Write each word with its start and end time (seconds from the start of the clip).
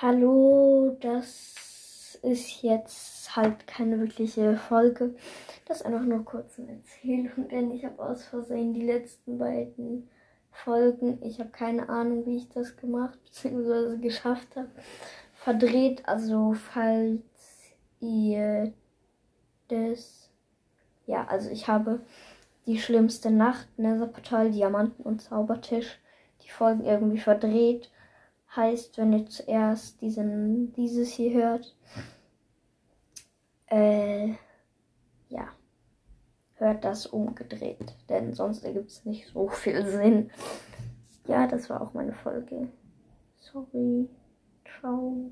Hallo, 0.00 0.96
das 1.00 2.20
ist 2.22 2.62
jetzt 2.62 3.34
halt 3.34 3.66
keine 3.66 3.98
wirkliche 3.98 4.56
Folge. 4.56 5.16
Das 5.66 5.78
ist 5.78 5.86
einfach 5.86 6.04
nur 6.04 6.24
kurz 6.24 6.56
eine 6.56 6.70
Erzählung, 6.70 7.48
denn 7.50 7.72
ich 7.72 7.84
habe 7.84 8.00
aus 8.00 8.24
Versehen 8.24 8.74
die 8.74 8.86
letzten 8.86 9.38
beiden 9.38 10.08
Folgen, 10.52 11.18
ich 11.22 11.40
habe 11.40 11.50
keine 11.50 11.88
Ahnung, 11.88 12.26
wie 12.26 12.36
ich 12.36 12.48
das 12.48 12.76
gemacht 12.76 13.18
bzw. 13.24 13.96
geschafft 14.00 14.54
habe, 14.54 14.70
verdreht. 15.34 16.06
Also 16.06 16.52
falls 16.52 17.20
ihr 17.98 18.72
das... 19.66 20.30
Ja, 21.06 21.26
also 21.26 21.50
ich 21.50 21.66
habe 21.66 22.02
die 22.66 22.78
schlimmste 22.78 23.32
Nacht, 23.32 23.66
Netherportal, 23.76 24.52
Diamanten 24.52 25.02
und 25.02 25.22
Zaubertisch, 25.22 25.98
die 26.44 26.50
Folgen 26.50 26.84
irgendwie 26.84 27.18
verdreht 27.18 27.90
heißt, 28.58 28.98
wenn 28.98 29.12
ihr 29.12 29.26
zuerst 29.26 30.00
diesen, 30.02 30.72
dieses 30.72 31.10
hier 31.10 31.32
hört, 31.32 31.76
äh, 33.66 34.34
ja, 35.28 35.48
hört 36.54 36.84
das 36.84 37.06
umgedreht, 37.06 37.94
denn 38.08 38.34
sonst 38.34 38.64
ergibt 38.64 38.90
es 38.90 39.04
nicht 39.04 39.28
so 39.28 39.48
viel 39.48 39.86
Sinn. 39.86 40.30
Ja, 41.26 41.46
das 41.46 41.70
war 41.70 41.80
auch 41.80 41.94
meine 41.94 42.14
Folge. 42.14 42.68
Sorry. 43.38 44.08
Ciao. 44.80 45.30